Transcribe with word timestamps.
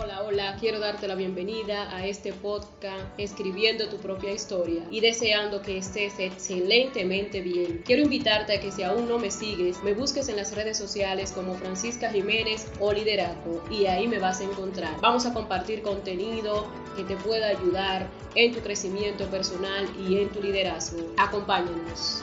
Hola, 0.00 0.22
hola, 0.22 0.56
quiero 0.60 0.78
darte 0.78 1.08
la 1.08 1.16
bienvenida 1.16 1.92
a 1.92 2.06
este 2.06 2.32
podcast 2.32 3.04
Escribiendo 3.18 3.88
tu 3.88 3.96
propia 3.96 4.30
historia 4.30 4.84
y 4.92 5.00
deseando 5.00 5.60
que 5.60 5.78
estés 5.78 6.20
excelentemente 6.20 7.40
bien. 7.40 7.82
Quiero 7.84 8.02
invitarte 8.02 8.56
a 8.56 8.60
que 8.60 8.70
si 8.70 8.84
aún 8.84 9.08
no 9.08 9.18
me 9.18 9.32
sigues, 9.32 9.82
me 9.82 9.94
busques 9.94 10.28
en 10.28 10.36
las 10.36 10.54
redes 10.54 10.78
sociales 10.78 11.32
como 11.32 11.56
Francisca 11.56 12.12
Jiménez 12.12 12.70
o 12.78 12.92
Liderazgo 12.92 13.60
y 13.72 13.86
ahí 13.86 14.06
me 14.06 14.20
vas 14.20 14.40
a 14.40 14.44
encontrar. 14.44 15.00
Vamos 15.00 15.26
a 15.26 15.34
compartir 15.34 15.82
contenido 15.82 16.68
que 16.96 17.02
te 17.02 17.16
pueda 17.16 17.48
ayudar 17.48 18.08
en 18.36 18.54
tu 18.54 18.60
crecimiento 18.60 19.26
personal 19.26 19.88
y 19.98 20.18
en 20.18 20.28
tu 20.28 20.40
liderazgo. 20.40 21.12
Acompáñanos. 21.16 22.22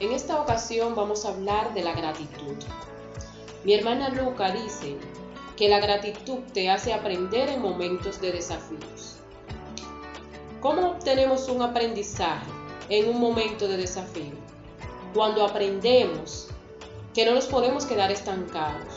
En 0.00 0.12
esta 0.12 0.40
ocasión 0.40 0.94
vamos 0.94 1.26
a 1.26 1.28
hablar 1.28 1.74
de 1.74 1.82
la 1.82 1.92
gratitud. 1.92 2.56
Mi 3.64 3.74
hermana 3.74 4.08
Luca 4.08 4.50
dice 4.50 4.96
que 5.58 5.68
la 5.68 5.78
gratitud 5.78 6.38
te 6.54 6.70
hace 6.70 6.94
aprender 6.94 7.50
en 7.50 7.60
momentos 7.60 8.18
de 8.18 8.32
desafíos. 8.32 9.16
¿Cómo 10.62 10.92
obtenemos 10.92 11.50
un 11.50 11.60
aprendizaje 11.60 12.50
en 12.88 13.10
un 13.10 13.20
momento 13.20 13.68
de 13.68 13.76
desafío? 13.76 14.32
Cuando 15.12 15.44
aprendemos 15.44 16.48
que 17.12 17.26
no 17.26 17.34
nos 17.34 17.44
podemos 17.44 17.84
quedar 17.84 18.10
estancados, 18.10 18.94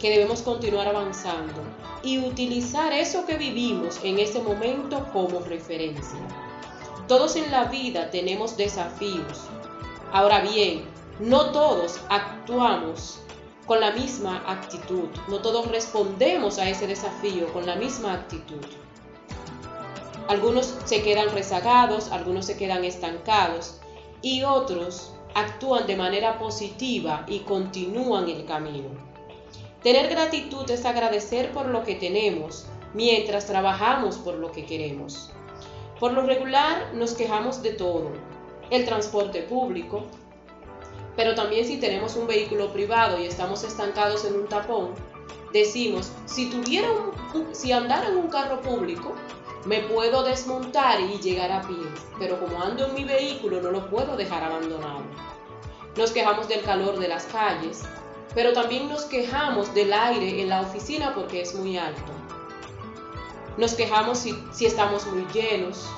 que 0.00 0.08
debemos 0.08 0.40
continuar 0.40 0.88
avanzando 0.88 1.60
y 2.02 2.20
utilizar 2.20 2.94
eso 2.94 3.26
que 3.26 3.36
vivimos 3.36 4.00
en 4.02 4.18
ese 4.18 4.40
momento 4.40 5.06
como 5.12 5.40
referencia. 5.40 6.20
Todos 7.06 7.36
en 7.36 7.50
la 7.50 7.64
vida 7.64 8.08
tenemos 8.08 8.56
desafíos, 8.56 9.48
Ahora 10.12 10.40
bien, 10.40 10.84
no 11.20 11.50
todos 11.50 12.00
actuamos 12.08 13.20
con 13.66 13.80
la 13.80 13.90
misma 13.90 14.42
actitud, 14.46 15.08
no 15.28 15.40
todos 15.40 15.68
respondemos 15.68 16.58
a 16.58 16.68
ese 16.68 16.86
desafío 16.86 17.52
con 17.52 17.66
la 17.66 17.76
misma 17.76 18.14
actitud. 18.14 18.64
Algunos 20.28 20.74
se 20.84 21.02
quedan 21.02 21.30
rezagados, 21.30 22.10
algunos 22.10 22.46
se 22.46 22.56
quedan 22.56 22.84
estancados 22.84 23.80
y 24.22 24.44
otros 24.44 25.12
actúan 25.34 25.86
de 25.86 25.96
manera 25.96 26.38
positiva 26.38 27.24
y 27.28 27.40
continúan 27.40 28.28
el 28.28 28.46
camino. 28.46 28.88
Tener 29.82 30.08
gratitud 30.08 30.70
es 30.70 30.84
agradecer 30.84 31.52
por 31.52 31.66
lo 31.66 31.84
que 31.84 31.94
tenemos 31.94 32.66
mientras 32.94 33.46
trabajamos 33.46 34.16
por 34.16 34.34
lo 34.34 34.52
que 34.52 34.64
queremos. 34.64 35.30
Por 36.00 36.12
lo 36.12 36.22
regular 36.22 36.94
nos 36.94 37.14
quejamos 37.14 37.62
de 37.62 37.72
todo, 37.72 38.12
el 38.70 38.84
transporte 38.84 39.42
público, 39.42 40.04
pero 41.16 41.34
también 41.34 41.66
si 41.66 41.78
tenemos 41.78 42.16
un 42.16 42.26
vehículo 42.26 42.72
privado 42.72 43.18
y 43.18 43.26
estamos 43.26 43.64
estancados 43.64 44.24
en 44.24 44.36
un 44.36 44.46
tapón, 44.46 44.94
decimos, 45.52 46.12
si 46.26 46.50
tuviera 46.50 46.88
un, 46.92 47.54
si 47.54 47.72
andara 47.72 48.08
en 48.08 48.16
un 48.16 48.28
carro 48.28 48.60
público, 48.60 49.14
me 49.64 49.80
puedo 49.80 50.22
desmontar 50.22 51.00
y 51.00 51.18
llegar 51.18 51.50
a 51.50 51.62
pie, 51.62 51.76
pero 52.18 52.38
como 52.38 52.62
ando 52.62 52.86
en 52.86 52.94
mi 52.94 53.04
vehículo 53.04 53.60
no 53.60 53.70
lo 53.70 53.90
puedo 53.90 54.16
dejar 54.16 54.44
abandonado. 54.44 55.02
Nos 55.96 56.12
quejamos 56.12 56.48
del 56.48 56.62
calor 56.62 56.98
de 56.98 57.08
las 57.08 57.24
calles, 57.24 57.82
pero 58.34 58.52
también 58.52 58.88
nos 58.88 59.04
quejamos 59.04 59.74
del 59.74 59.92
aire 59.92 60.40
en 60.40 60.48
la 60.48 60.60
oficina 60.60 61.14
porque 61.14 61.40
es 61.40 61.54
muy 61.54 61.76
alto. 61.76 62.12
Nos 63.56 63.74
quejamos 63.74 64.18
si, 64.18 64.40
si 64.52 64.66
estamos 64.66 65.06
muy 65.06 65.26
llenos, 65.32 65.88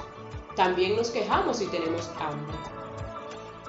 también 0.60 0.94
nos 0.94 1.08
quejamos 1.08 1.56
si 1.56 1.68
tenemos 1.68 2.10
hambre. 2.20 2.54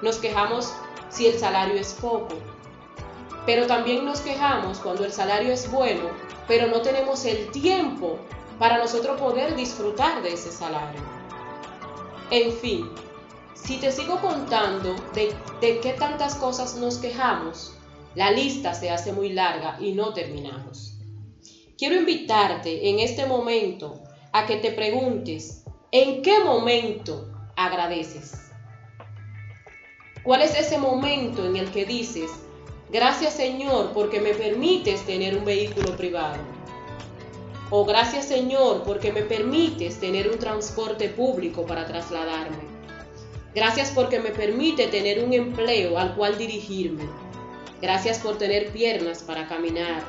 Nos 0.02 0.18
quejamos 0.18 0.74
si 1.08 1.26
el 1.26 1.38
salario 1.38 1.80
es 1.80 1.94
poco. 1.94 2.34
Pero 3.46 3.66
también 3.66 4.04
nos 4.04 4.20
quejamos 4.20 4.78
cuando 4.78 5.06
el 5.06 5.10
salario 5.10 5.54
es 5.54 5.70
bueno, 5.70 6.10
pero 6.46 6.66
no 6.66 6.82
tenemos 6.82 7.24
el 7.24 7.50
tiempo 7.50 8.18
para 8.58 8.76
nosotros 8.76 9.18
poder 9.18 9.56
disfrutar 9.56 10.22
de 10.22 10.34
ese 10.34 10.52
salario. 10.52 11.00
En 12.30 12.52
fin, 12.52 12.90
si 13.54 13.78
te 13.78 13.90
sigo 13.90 14.20
contando 14.20 14.94
de, 15.14 15.34
de 15.62 15.80
qué 15.80 15.94
tantas 15.94 16.34
cosas 16.34 16.74
nos 16.74 16.98
quejamos, 16.98 17.74
la 18.14 18.32
lista 18.32 18.74
se 18.74 18.90
hace 18.90 19.14
muy 19.14 19.30
larga 19.30 19.78
y 19.80 19.92
no 19.92 20.12
terminamos. 20.12 20.98
Quiero 21.78 21.96
invitarte 21.96 22.90
en 22.90 22.98
este 22.98 23.24
momento 23.24 24.02
a 24.30 24.44
que 24.44 24.56
te 24.56 24.72
preguntes, 24.72 25.61
¿En 25.94 26.22
qué 26.22 26.42
momento 26.42 27.28
agradeces? 27.54 28.50
¿Cuál 30.22 30.40
es 30.40 30.58
ese 30.58 30.78
momento 30.78 31.44
en 31.44 31.56
el 31.56 31.70
que 31.70 31.84
dices, 31.84 32.30
gracias 32.90 33.34
Señor 33.34 33.92
porque 33.92 34.18
me 34.18 34.32
permites 34.32 35.04
tener 35.04 35.36
un 35.36 35.44
vehículo 35.44 35.94
privado? 35.94 36.38
O 37.68 37.84
gracias 37.84 38.24
Señor 38.24 38.84
porque 38.84 39.12
me 39.12 39.20
permites 39.20 40.00
tener 40.00 40.30
un 40.30 40.38
transporte 40.38 41.10
público 41.10 41.66
para 41.66 41.86
trasladarme. 41.86 42.64
Gracias 43.54 43.90
porque 43.90 44.18
me 44.18 44.30
permite 44.30 44.86
tener 44.86 45.22
un 45.22 45.34
empleo 45.34 45.98
al 45.98 46.14
cual 46.14 46.38
dirigirme. 46.38 47.04
Gracias 47.82 48.18
por 48.20 48.38
tener 48.38 48.72
piernas 48.72 49.22
para 49.22 49.46
caminar. 49.46 50.02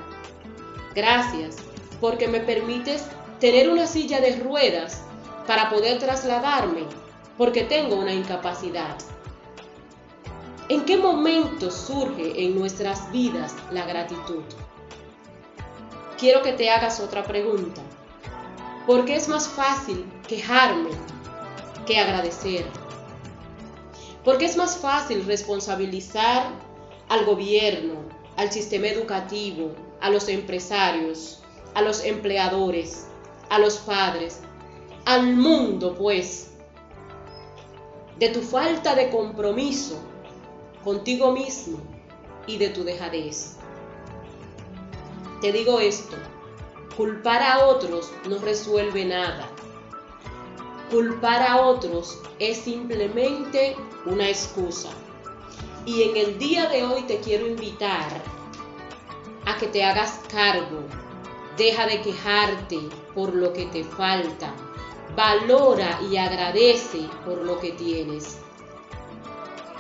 Gracias 0.96 1.58
porque 2.00 2.30
me 2.30 2.40
permites 2.40 3.06
tener 3.42 3.70
una 3.70 3.86
silla 3.86 4.22
de 4.22 4.38
ruedas 4.38 5.04
para 5.48 5.70
poder 5.70 6.00
trasladarme 6.00 6.86
porque 7.38 7.64
tengo 7.64 7.96
una 7.96 8.14
incapacidad. 8.14 8.98
¿En 10.70 10.86
qué 10.86 10.98
momento 10.98 11.70
surge 11.72 12.46
en 12.46 12.58
nuestras 12.58 13.12
vidas 13.12 13.56
la 13.72 13.86
gratitud? 13.86 14.44
Quiero 16.18 16.42
que 16.42 16.54
te 16.54 16.70
hagas 16.70 17.00
otra 17.00 17.24
pregunta. 17.24 17.82
¿Por 18.88 19.06
qué 19.06 19.16
es 19.16 19.28
más 19.28 19.48
fácil 19.48 20.06
quejarme 20.28 20.92
que 21.86 22.00
agradecer? 22.00 22.66
¿Por 24.24 24.38
qué 24.38 24.46
es 24.46 24.56
más 24.56 24.78
fácil 24.78 25.26
responsabilizar 25.26 26.48
al 27.10 27.26
gobierno, 27.26 27.96
al 28.38 28.52
sistema 28.52 28.88
educativo, 28.88 29.72
a 30.00 30.10
los 30.10 30.30
empresarios, 30.30 31.44
a 31.76 31.82
los 31.82 32.04
empleadores, 32.06 33.08
a 33.50 33.60
los 33.60 33.78
padres, 33.80 34.40
al 35.06 35.36
mundo, 35.36 35.96
pues, 35.96 36.52
de 38.20 38.30
tu 38.30 38.42
falta 38.42 38.96
de 38.96 39.10
compromiso 39.10 40.00
contigo 40.84 41.32
mismo 41.32 41.80
y 42.48 42.58
de 42.58 42.70
tu 42.70 42.84
dejadez. 42.84 43.58
Te 45.42 45.52
digo 45.52 45.80
esto, 45.80 46.16
culpar 46.96 47.42
a 47.42 47.66
otros 47.66 48.12
no 48.30 48.38
resuelve 48.38 49.04
nada. 49.04 49.50
Culpar 50.90 51.42
a 51.42 51.62
otros 51.62 52.20
es 52.40 52.58
simplemente 52.58 53.76
una 54.06 54.30
excusa. 54.30 54.90
Y 55.86 56.04
en 56.04 56.16
el 56.16 56.38
día 56.38 56.70
de 56.70 56.84
hoy 56.84 57.02
te 57.04 57.20
quiero 57.20 57.46
invitar 57.48 58.22
a 59.46 59.58
que 59.58 59.68
te 59.68 59.84
hagas 59.84 60.22
cargo. 60.32 60.80
Deja 61.58 61.88
de 61.88 62.02
quejarte 62.02 62.80
por 63.14 63.34
lo 63.34 63.52
que 63.52 63.66
te 63.66 63.84
falta 63.84 64.54
valora 65.16 66.00
y 66.10 66.18
agradece 66.18 67.08
por 67.26 67.38
lo 67.44 67.60
que 67.60 67.72
tienes. 67.74 68.38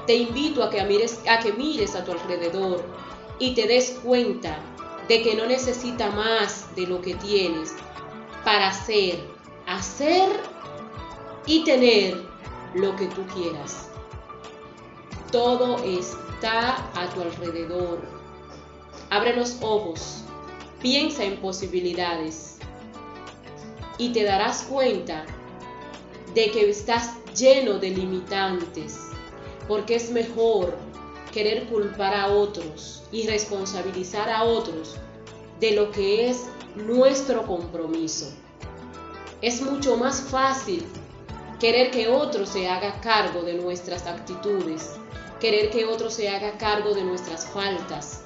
Te 0.05 0.15
invito 0.15 0.63
a 0.63 0.69
que 0.69 0.83
mires 0.83 1.95
a, 1.95 2.03
tu 2.03 2.11
alrededor 2.11 2.83
y 3.39 3.55
te 3.55 3.67
des 3.67 3.99
cuenta 4.03 4.57
de 5.07 5.21
que 5.21 5.35
no 5.35 5.45
necesita 5.45 6.09
más 6.11 6.73
de 6.75 6.87
lo 6.87 7.01
que 7.01 7.15
tienes 7.15 7.75
para 8.43 8.67
hacer, 8.67 9.19
hacer 9.65 10.29
y 11.45 11.63
tener 11.63 12.21
lo 12.73 12.95
que 12.95 13.07
tú 13.07 13.25
quieras. 13.27 13.89
Todo 15.31 15.77
está 15.83 16.75
a 16.95 17.09
tu 17.13 17.21
alrededor. 17.21 18.01
Abre 19.09 19.35
los 19.35 19.57
ojos, 19.61 20.23
piensa 20.81 21.23
en 21.23 21.37
posibilidades 21.37 22.52
y 24.03 24.09
te 24.09 24.23
darás 24.23 24.63
cuenta 24.63 25.23
de 26.33 26.51
que 26.51 26.69
estás 26.69 27.13
lleno 27.33 27.79
de 27.79 27.89
limitantes, 27.91 28.99
porque 29.65 29.95
es 29.95 30.11
mejor 30.11 30.75
querer 31.31 31.67
culpar 31.67 32.13
a 32.13 32.27
otros 32.27 33.03
y 33.13 33.25
responsabilizar 33.27 34.29
a 34.29 34.43
otros 34.43 34.97
de 35.61 35.71
lo 35.71 35.89
que 35.91 36.29
es 36.29 36.47
nuestro 36.75 37.47
compromiso. 37.47 38.29
Es 39.41 39.61
mucho 39.61 39.95
más 39.95 40.19
fácil 40.19 40.85
querer 41.61 41.89
que 41.89 42.09
otro 42.09 42.45
se 42.45 42.67
haga 42.67 42.99
cargo 42.99 43.43
de 43.43 43.53
nuestras 43.53 44.05
actitudes, 44.05 44.95
querer 45.39 45.69
que 45.69 45.85
otro 45.85 46.09
se 46.09 46.27
haga 46.27 46.57
cargo 46.57 46.93
de 46.93 47.05
nuestras 47.05 47.45
faltas, 47.45 48.23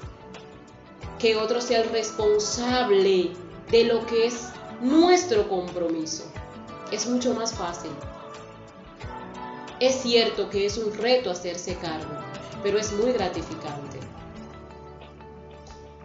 que 1.20 1.36
otro 1.36 1.62
sea 1.62 1.82
el 1.82 1.90
responsable 1.92 3.30
de 3.70 3.84
lo 3.84 4.04
que 4.08 4.26
es 4.26 4.48
nuestro 4.82 5.50
compromiso. 5.50 6.24
Es 6.92 7.08
mucho 7.08 7.34
más 7.34 7.54
fácil. 7.54 7.92
Es 9.80 9.96
cierto 9.96 10.50
que 10.50 10.66
es 10.66 10.78
un 10.78 10.94
reto 10.94 11.32
hacerse 11.32 11.76
cargo, 11.76 12.14
pero 12.64 12.78
es 12.78 12.92
muy 12.94 13.12
gratificante. 13.12 13.98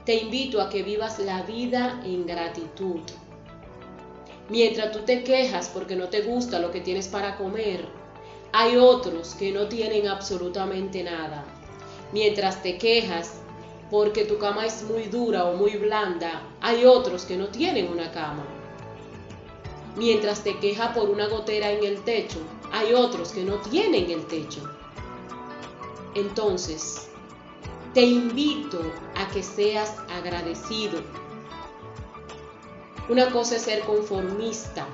Te 0.05 0.15
invito 0.17 0.61
a 0.61 0.69
que 0.69 0.83
vivas 0.83 1.19
la 1.19 1.43
vida 1.43 2.01
en 2.05 2.27
gratitud. 2.27 3.01
Mientras 4.49 4.93
tú 4.93 5.01
te 5.01 5.23
quejas 5.23 5.71
porque 5.73 5.95
no 5.95 6.09
te 6.09 6.23
gusta 6.23 6.59
lo 6.59 6.71
que 6.71 6.81
tienes 6.81 7.09
para 7.09 7.37
comer, 7.37 7.87
hay 8.53 8.77
otros 8.77 9.35
que 9.35 9.53
no 9.53 9.69
tienen 9.69 10.09
absolutamente 10.09 11.03
nada. 11.03 11.45
Mientras 12.13 12.63
te 12.63 12.77
quejas 12.77 13.41
porque 13.91 14.25
tu 14.25 14.39
cama 14.39 14.67
es 14.67 14.83
muy 14.83 15.05
dura 15.05 15.45
o 15.45 15.57
muy 15.57 15.77
blanda, 15.77 16.43
hay 16.61 16.85
otros 16.85 17.25
que 17.25 17.37
no 17.37 17.49
tienen 17.49 17.89
una 17.89 18.11
cama. 18.11 18.45
Mientras 19.97 20.43
te 20.43 20.59
quejas 20.59 20.97
por 20.97 21.11
una 21.11 21.29
gotera 21.29 21.71
en 21.71 21.85
el 21.85 22.03
techo, 22.03 22.39
hay 22.73 22.95
otros 22.95 23.33
que 23.33 23.45
no 23.45 23.57
tienen 23.57 24.11
el 24.11 24.25
techo. 24.25 24.63
Entonces, 26.15 27.09
te 27.93 28.03
invito 28.03 28.81
a 29.17 29.29
que 29.29 29.43
seas 29.43 29.95
agradecido. 30.11 31.03
Una 33.11 33.31
cosa 33.31 33.57
es 33.57 33.63
ser 33.63 33.81
conformista 33.81 34.87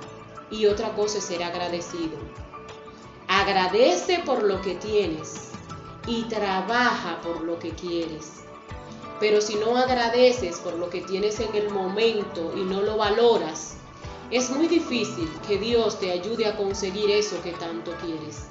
y 0.51 0.67
otra 0.67 0.93
cosa 0.95 1.19
es 1.19 1.25
ser 1.25 1.45
agradecido. 1.45 2.19
Agradece 3.29 4.21
por 4.25 4.43
lo 4.43 4.61
que 4.63 4.75
tienes 4.75 5.51
y 6.09 6.25
trabaja 6.25 7.21
por 7.21 7.43
lo 7.43 7.59
que 7.61 7.71
quieres. 7.71 8.33
Pero 9.21 9.41
si 9.41 9.57
no 9.57 9.77
agradeces 9.77 10.59
por 10.59 10.75
lo 10.75 10.91
que 10.91 11.03
tienes 11.03 11.39
en 11.39 11.55
el 11.55 11.71
momento 11.71 12.53
y 12.57 12.63
no 12.63 12.83
lo 12.83 12.97
valoras, 12.97 13.78
es 14.31 14.51
muy 14.51 14.69
difícil 14.69 15.31
que 15.47 15.59
Dios 15.59 15.99
te 15.99 16.13
ayude 16.13 16.47
a 16.47 16.57
conseguir 16.57 17.11
eso 17.11 17.41
que 17.43 17.53
tanto 17.53 17.93
quieres. 18.05 18.49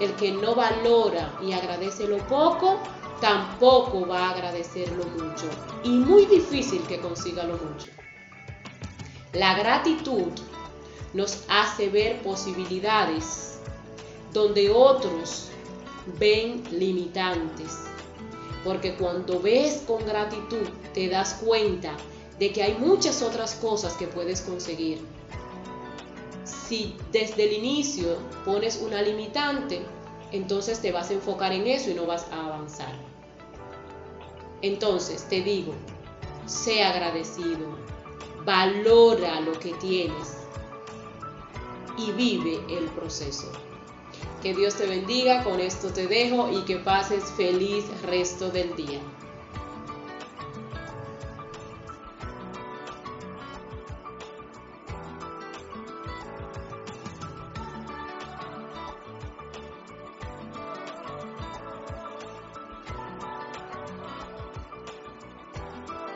El 0.00 0.12
que 0.16 0.32
no 0.32 0.54
valora 0.54 1.38
y 1.42 1.52
agradece 1.52 2.06
lo 2.06 2.18
poco, 2.26 2.78
tampoco 3.20 4.06
va 4.06 4.28
a 4.28 4.30
agradecer 4.30 4.92
lo 4.92 5.04
mucho. 5.04 5.48
Y 5.82 5.90
muy 5.90 6.26
difícil 6.26 6.82
que 6.82 7.00
consiga 7.00 7.44
lo 7.44 7.56
mucho. 7.56 7.88
La 9.32 9.56
gratitud 9.56 10.32
nos 11.14 11.44
hace 11.48 11.88
ver 11.88 12.20
posibilidades 12.22 13.60
donde 14.32 14.68
otros 14.68 15.48
ven 16.18 16.62
limitantes. 16.70 17.84
Porque 18.62 18.94
cuando 18.96 19.40
ves 19.40 19.84
con 19.86 20.04
gratitud 20.04 20.68
te 20.92 21.08
das 21.08 21.34
cuenta 21.44 21.96
de 22.38 22.52
que 22.52 22.62
hay 22.62 22.74
muchas 22.74 23.22
otras 23.22 23.54
cosas 23.54 23.94
que 23.94 24.06
puedes 24.06 24.40
conseguir. 24.40 25.00
Si 26.44 26.96
desde 27.12 27.44
el 27.44 27.52
inicio 27.52 28.18
pones 28.44 28.80
una 28.84 29.02
limitante, 29.02 29.82
entonces 30.32 30.80
te 30.80 30.90
vas 30.90 31.10
a 31.10 31.14
enfocar 31.14 31.52
en 31.52 31.66
eso 31.66 31.90
y 31.90 31.94
no 31.94 32.06
vas 32.06 32.26
a 32.32 32.46
avanzar. 32.46 32.92
Entonces 34.62 35.28
te 35.28 35.42
digo, 35.42 35.72
sé 36.46 36.82
agradecido, 36.82 37.68
valora 38.44 39.40
lo 39.40 39.52
que 39.52 39.74
tienes 39.74 40.38
y 41.96 42.10
vive 42.12 42.60
el 42.70 42.86
proceso. 42.86 43.50
Que 44.42 44.54
Dios 44.54 44.74
te 44.74 44.86
bendiga, 44.86 45.44
con 45.44 45.60
esto 45.60 45.88
te 45.92 46.06
dejo 46.06 46.50
y 46.50 46.62
que 46.64 46.76
pases 46.76 47.24
feliz 47.36 47.84
resto 48.02 48.50
del 48.50 48.74
día. 48.76 49.00